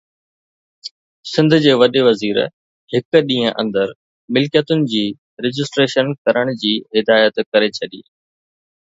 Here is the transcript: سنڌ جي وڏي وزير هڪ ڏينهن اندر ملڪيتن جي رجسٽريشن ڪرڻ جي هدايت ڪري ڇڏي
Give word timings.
سنڌ 1.31 1.51
جي 1.63 1.73
وڏي 1.81 2.01
وزير 2.07 2.37
هڪ 2.93 3.11
ڏينهن 3.27 3.53
اندر 3.63 3.91
ملڪيتن 4.37 4.81
جي 4.93 5.03
رجسٽريشن 5.47 6.09
ڪرڻ 6.25 6.53
جي 6.63 6.73
هدايت 6.97 7.39
ڪري 7.51 7.69
ڇڏي 7.77 8.01